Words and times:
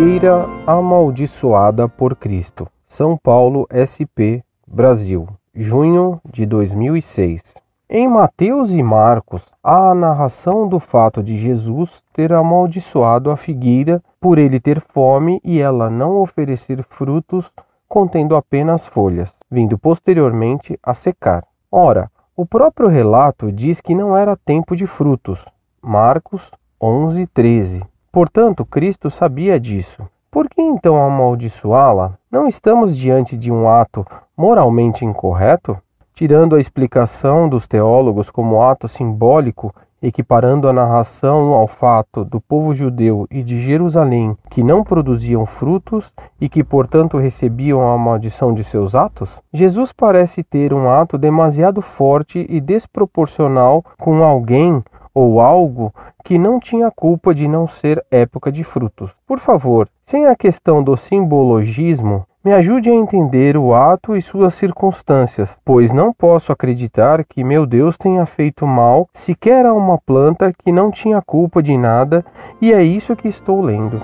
figueira 0.00 0.48
amaldiçoada 0.66 1.86
por 1.86 2.16
Cristo. 2.16 2.66
São 2.86 3.18
Paulo, 3.18 3.68
SP, 3.68 4.40
Brasil, 4.66 5.28
junho 5.54 6.18
de 6.24 6.46
2006. 6.46 7.56
Em 7.86 8.08
Mateus 8.08 8.72
e 8.72 8.82
Marcos, 8.82 9.44
há 9.62 9.90
a 9.90 9.94
narração 9.94 10.66
do 10.66 10.80
fato 10.80 11.22
de 11.22 11.36
Jesus 11.36 12.02
ter 12.14 12.32
amaldiçoado 12.32 13.30
a 13.30 13.36
figueira 13.36 14.02
por 14.18 14.38
ele 14.38 14.58
ter 14.58 14.80
fome 14.80 15.38
e 15.44 15.60
ela 15.60 15.90
não 15.90 16.16
oferecer 16.16 16.82
frutos, 16.88 17.52
contendo 17.86 18.34
apenas 18.34 18.86
folhas, 18.86 19.36
vindo 19.50 19.76
posteriormente 19.76 20.78
a 20.82 20.94
secar. 20.94 21.44
Ora, 21.70 22.10
o 22.34 22.46
próprio 22.46 22.88
relato 22.88 23.52
diz 23.52 23.82
que 23.82 23.94
não 23.94 24.16
era 24.16 24.34
tempo 24.34 24.74
de 24.74 24.86
frutos. 24.86 25.44
Marcos 25.82 26.50
11, 26.80 27.26
13. 27.26 27.89
Portanto, 28.12 28.64
Cristo 28.64 29.10
sabia 29.10 29.58
disso. 29.58 30.02
Por 30.30 30.48
que 30.48 30.60
então 30.60 30.96
amaldiçoá-la? 30.96 32.18
Não 32.30 32.46
estamos 32.46 32.96
diante 32.96 33.36
de 33.36 33.50
um 33.50 33.68
ato 33.68 34.06
moralmente 34.36 35.04
incorreto? 35.04 35.76
tirando 36.20 36.54
a 36.54 36.60
explicação 36.60 37.48
dos 37.48 37.66
teólogos 37.66 38.28
como 38.28 38.62
ato 38.62 38.86
simbólico, 38.86 39.74
equiparando 40.02 40.68
a 40.68 40.72
narração 40.72 41.54
ao 41.54 41.66
fato 41.66 42.26
do 42.26 42.38
povo 42.38 42.74
judeu 42.74 43.26
e 43.30 43.42
de 43.42 43.58
Jerusalém 43.58 44.36
que 44.50 44.62
não 44.62 44.84
produziam 44.84 45.46
frutos 45.46 46.12
e 46.38 46.46
que, 46.46 46.62
portanto, 46.62 47.16
recebiam 47.16 47.90
a 47.90 47.96
maldição 47.96 48.52
de 48.52 48.62
seus 48.62 48.94
atos? 48.94 49.40
Jesus 49.50 49.92
parece 49.92 50.42
ter 50.42 50.74
um 50.74 50.90
ato 50.90 51.16
demasiado 51.16 51.80
forte 51.80 52.44
e 52.50 52.60
desproporcional 52.60 53.82
com 53.98 54.22
alguém 54.22 54.84
ou 55.14 55.40
algo 55.40 55.92
que 56.24 56.38
não 56.38 56.60
tinha 56.60 56.90
culpa 56.90 57.34
de 57.34 57.48
não 57.48 57.66
ser 57.66 58.04
época 58.10 58.50
de 58.50 58.64
frutos. 58.64 59.10
Por 59.26 59.38
favor, 59.38 59.88
sem 60.04 60.26
a 60.26 60.36
questão 60.36 60.82
do 60.82 60.96
simbologismo, 60.96 62.24
me 62.42 62.52
ajude 62.52 62.88
a 62.88 62.94
entender 62.94 63.56
o 63.56 63.74
ato 63.74 64.16
e 64.16 64.22
suas 64.22 64.54
circunstâncias, 64.54 65.58
pois 65.62 65.92
não 65.92 66.10
posso 66.10 66.50
acreditar 66.50 67.22
que 67.24 67.44
meu 67.44 67.66
Deus 67.66 67.98
tenha 67.98 68.24
feito 68.24 68.66
mal 68.66 69.08
sequer 69.12 69.66
a 69.66 69.74
uma 69.74 69.98
planta 69.98 70.50
que 70.52 70.72
não 70.72 70.90
tinha 70.90 71.20
culpa 71.20 71.62
de 71.62 71.76
nada, 71.76 72.24
e 72.58 72.72
é 72.72 72.82
isso 72.82 73.14
que 73.14 73.28
estou 73.28 73.60
lendo. 73.60 74.00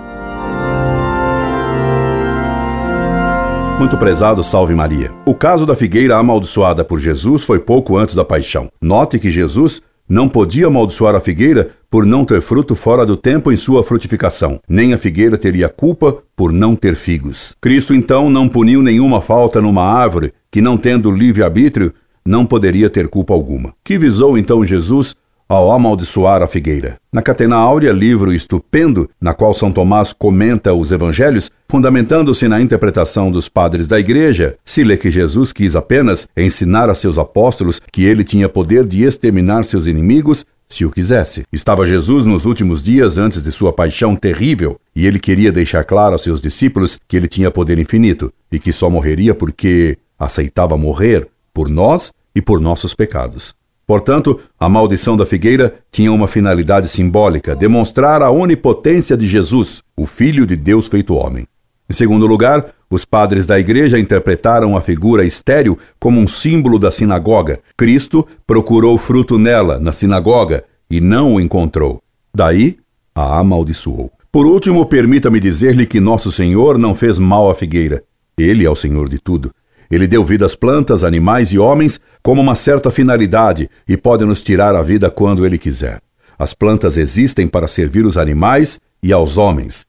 Muito 3.79 3.95
prezado, 3.95 4.43
salve 4.43 4.73
Maria. 4.73 5.11
O 5.23 5.35
caso 5.35 5.63
da 5.63 5.75
figueira 5.75 6.17
amaldiçoada 6.17 6.83
por 6.83 6.99
Jesus 6.99 7.45
foi 7.45 7.59
pouco 7.59 7.95
antes 7.95 8.15
da 8.15 8.25
paixão. 8.25 8.69
Note 8.81 9.19
que 9.19 9.31
Jesus 9.31 9.81
não 10.07 10.29
podia 10.29 10.67
amaldiçoar 10.67 11.15
a 11.15 11.19
figueira 11.19 11.69
por 11.89 12.05
não 12.05 12.23
ter 12.23 12.41
fruto 12.41 12.75
fora 12.75 13.05
do 13.05 13.17
tempo 13.17 13.51
em 13.51 13.57
sua 13.57 13.83
frutificação, 13.83 14.59
nem 14.67 14.93
a 14.93 14.97
figueira 14.97 15.37
teria 15.37 15.69
culpa 15.69 16.17
por 16.35 16.51
não 16.51 16.75
ter 16.75 16.95
figos. 16.95 17.55
Cristo 17.59 17.93
então 17.93 18.29
não 18.29 18.47
puniu 18.47 18.81
nenhuma 18.81 19.21
falta 19.21 19.61
numa 19.61 19.83
árvore 19.83 20.33
que, 20.51 20.61
não 20.61 20.77
tendo 20.77 21.11
livre-arbítrio, 21.11 21.93
não 22.25 22.45
poderia 22.45 22.89
ter 22.89 23.07
culpa 23.07 23.33
alguma. 23.33 23.73
Que 23.83 23.97
visou 23.97 24.37
então 24.37 24.63
Jesus 24.63 25.15
ao 25.47 25.71
amaldiçoar 25.71 26.41
a 26.41 26.47
figueira. 26.47 26.97
Na 27.11 27.21
Catena 27.21 27.55
Áurea, 27.55 27.91
livro 27.91 28.33
estupendo, 28.33 29.09
na 29.19 29.33
qual 29.33 29.53
São 29.53 29.71
Tomás 29.71 30.13
comenta 30.13 30.73
os 30.73 30.91
evangelhos, 30.91 31.49
fundamentando-se 31.69 32.47
na 32.47 32.61
interpretação 32.61 33.31
dos 33.31 33.47
padres 33.47 33.87
da 33.87 33.99
igreja, 33.99 34.57
se 34.63 34.83
lê 34.83 34.97
que 34.97 35.09
Jesus 35.09 35.53
quis 35.53 35.75
apenas 35.75 36.27
ensinar 36.35 36.89
a 36.89 36.95
seus 36.95 37.17
apóstolos 37.17 37.79
que 37.91 38.03
ele 38.03 38.23
tinha 38.23 38.49
poder 38.49 38.85
de 38.85 39.03
exterminar 39.03 39.63
seus 39.63 39.87
inimigos 39.87 40.45
se 40.67 40.83
o 40.83 40.91
quisesse. 40.91 41.43
Estava 41.51 41.85
Jesus 41.85 42.25
nos 42.25 42.45
últimos 42.45 42.83
dias 42.83 43.17
antes 43.17 43.41
de 43.41 43.51
sua 43.51 43.71
paixão 43.71 44.15
terrível, 44.15 44.77
e 44.95 45.07
ele 45.07 45.19
queria 45.19 45.51
deixar 45.51 45.83
claro 45.83 46.13
aos 46.13 46.23
seus 46.23 46.41
discípulos 46.41 46.97
que 47.07 47.15
ele 47.15 47.27
tinha 47.27 47.49
poder 47.49 47.79
infinito 47.79 48.31
e 48.51 48.59
que 48.59 48.73
só 48.73 48.89
morreria 48.89 49.33
porque 49.33 49.97
aceitava 50.19 50.77
morrer 50.77 51.27
por 51.53 51.69
nós 51.69 52.11
e 52.35 52.41
por 52.41 52.59
nossos 52.59 52.93
pecados. 52.93 53.56
Portanto, 53.87 54.37
a 54.59 54.67
maldição 54.67 55.15
da 55.15 55.25
figueira 55.25 55.75
tinha 55.89 56.11
uma 56.11 56.27
finalidade 56.27 56.89
simbólica: 56.89 57.55
demonstrar 57.55 58.21
a 58.21 58.29
onipotência 58.29 59.15
de 59.15 59.25
Jesus, 59.25 59.81
o 59.95 60.05
Filho 60.05 60.45
de 60.45 60.57
Deus 60.57 60.89
feito 60.89 61.15
homem. 61.15 61.47
Em 61.89 61.93
segundo 61.93 62.27
lugar, 62.27 62.65
os 62.89 63.05
padres 63.05 63.45
da 63.45 63.57
igreja 63.57 63.97
interpretaram 63.97 64.75
a 64.75 64.81
figura 64.81 65.25
estéril 65.25 65.77
como 65.97 66.19
um 66.19 66.27
símbolo 66.27 66.77
da 66.77 66.91
sinagoga. 66.91 67.61
Cristo 67.77 68.27
procurou 68.45 68.97
fruto 68.97 69.39
nela, 69.39 69.79
na 69.79 69.93
sinagoga, 69.93 70.65
e 70.91 70.99
não 70.99 71.35
o 71.35 71.39
encontrou. 71.39 72.01
Daí, 72.35 72.77
a 73.15 73.39
amaldiçoou. 73.39 74.11
Por 74.29 74.45
último, 74.45 74.85
permita-me 74.85 75.39
dizer-lhe 75.39 75.85
que 75.85 76.01
nosso 76.01 76.29
Senhor 76.29 76.77
não 76.77 76.93
fez 76.93 77.17
mal 77.17 77.49
à 77.49 77.55
figueira. 77.55 78.03
Ele 78.37 78.65
é 78.65 78.69
o 78.69 78.75
Senhor 78.75 79.07
de 79.07 79.17
tudo. 79.17 79.49
Ele 79.89 80.07
deu 80.07 80.23
vida 80.23 80.45
às 80.45 80.55
plantas, 80.55 81.03
animais 81.03 81.51
e 81.51 81.59
homens 81.59 81.99
como 82.21 82.41
uma 82.41 82.55
certa 82.55 82.91
finalidade 82.91 83.69
e 83.87 83.95
pode 83.95 84.25
nos 84.25 84.41
tirar 84.41 84.75
a 84.75 84.83
vida 84.83 85.09
quando 85.09 85.45
ele 85.45 85.57
quiser. 85.57 86.01
As 86.37 86.53
plantas 86.53 86.97
existem 86.97 87.47
para 87.47 87.67
servir 87.67 88.05
os 88.05 88.17
animais 88.17 88.79
e 89.01 89.11
aos 89.13 89.37
homens. 89.37 89.85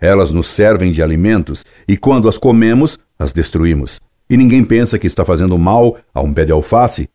Elas 0.00 0.32
nos 0.32 0.48
servem 0.48 0.90
de 0.90 1.02
alimentos 1.02 1.64
e 1.86 1.96
quando 1.96 2.28
as 2.28 2.36
comemos, 2.36 2.98
as 3.18 3.32
destruímos. 3.32 4.00
E 4.28 4.36
ninguém 4.36 4.64
pensa 4.64 4.98
que 4.98 5.06
está 5.06 5.24
fazendo 5.24 5.56
mal 5.58 5.98
a 6.12 6.20
um 6.20 6.32
pé 6.32 6.44
de 6.44 6.52
alface, 6.52 7.08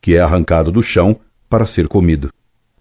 que 0.00 0.16
é 0.16 0.20
arrancado 0.20 0.70
do 0.70 0.82
chão 0.82 1.18
para 1.48 1.66
ser 1.66 1.88
comido. 1.88 2.30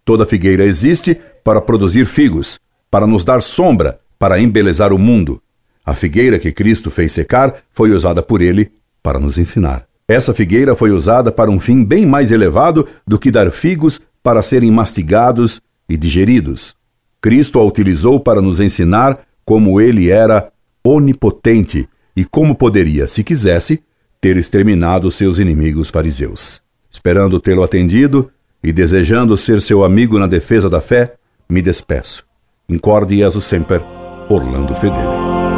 Toda 0.04 0.26
figueira 0.26 0.66
existe 0.66 1.18
para 1.44 1.62
produzir 1.62 2.06
figos, 2.06 2.60
para 2.90 3.06
nos 3.08 3.24
dar 3.24 3.42
sombra, 3.42 4.00
para 4.18 4.40
embelezar 4.40 4.92
o 4.92 5.00
mundo. 5.00 5.42
A 5.86 5.94
figueira 5.94 6.40
que 6.40 6.52
Cristo 6.52 6.92
fez 6.92 7.12
secar 7.12 7.54
foi 7.72 7.92
usada 7.92 8.22
por 8.22 8.42
ele 8.42 8.72
para 9.08 9.22
nos 9.22 9.38
ensinar. 9.38 9.86
Essa 10.06 10.34
figueira 10.34 10.76
foi 10.76 10.92
usada 10.92 11.32
para 11.32 11.50
um 11.50 11.62
fim 11.62 11.82
bem 11.82 12.06
mais 12.06 12.30
elevado 12.30 12.86
do 13.08 13.18
que 13.18 13.32
dar 13.32 13.50
figos 13.52 14.02
para 14.22 14.42
serem 14.42 14.70
mastigados 14.70 15.62
e 15.88 15.96
digeridos. 15.96 16.76
Cristo 17.22 17.58
a 17.58 17.64
utilizou 17.64 18.20
para 18.20 18.42
nos 18.42 18.60
ensinar 18.60 19.20
como 19.46 19.80
ele 19.80 20.10
era 20.10 20.52
onipotente 20.84 21.88
e 22.18 22.26
como 22.26 22.54
poderia, 22.54 23.08
se 23.08 23.24
quisesse, 23.24 23.82
ter 24.20 24.36
exterminado 24.36 25.10
seus 25.10 25.40
inimigos 25.40 25.90
fariseus. 25.90 26.62
Esperando 26.92 27.40
tê-lo 27.40 27.64
atendido 27.64 28.30
e 28.62 28.74
desejando 28.74 29.38
ser 29.38 29.62
seu 29.62 29.86
amigo 29.86 30.20
na 30.20 30.28
defesa 30.28 30.70
da 30.70 30.82
fé, 30.82 31.16
me 31.48 31.62
despeço. 31.62 32.26
Incorde 32.68 33.16
Jesus 33.16 33.46
Semper, 33.46 33.82
Orlando 34.30 34.76
Fedeli. 34.76 35.57